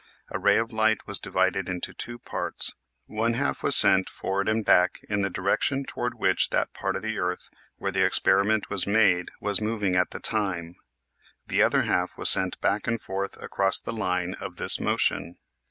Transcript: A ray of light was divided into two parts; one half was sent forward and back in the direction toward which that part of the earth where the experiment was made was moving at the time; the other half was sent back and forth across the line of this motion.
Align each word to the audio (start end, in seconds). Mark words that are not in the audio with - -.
A 0.31 0.39
ray 0.39 0.57
of 0.57 0.73
light 0.73 1.05
was 1.05 1.19
divided 1.19 1.69
into 1.69 1.93
two 1.93 2.17
parts; 2.17 2.73
one 3.05 3.33
half 3.35 3.61
was 3.61 3.75
sent 3.75 4.09
forward 4.09 4.49
and 4.49 4.65
back 4.65 4.99
in 5.07 5.21
the 5.21 5.29
direction 5.29 5.83
toward 5.85 6.15
which 6.17 6.49
that 6.49 6.73
part 6.73 6.95
of 6.95 7.03
the 7.03 7.19
earth 7.19 7.51
where 7.75 7.91
the 7.91 8.03
experiment 8.03 8.67
was 8.71 8.87
made 8.87 9.29
was 9.39 9.61
moving 9.61 9.95
at 9.95 10.09
the 10.09 10.19
time; 10.19 10.75
the 11.45 11.61
other 11.61 11.83
half 11.83 12.17
was 12.17 12.31
sent 12.31 12.59
back 12.61 12.87
and 12.87 12.99
forth 12.99 13.39
across 13.43 13.79
the 13.79 13.93
line 13.93 14.33
of 14.41 14.55
this 14.55 14.79
motion. 14.79 15.35